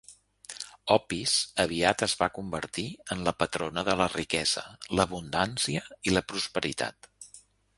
Opis 0.93 1.33
aviat 1.63 2.05
es 2.07 2.15
va 2.21 2.29
convertir 2.37 2.85
en 3.15 3.21
la 3.27 3.33
patrona 3.43 3.83
de 3.91 3.95
la 4.01 4.09
riquesa, 4.15 4.65
l'abundància 5.01 5.85
i 6.11 6.17
la 6.17 6.25
prosperitat. 6.33 7.11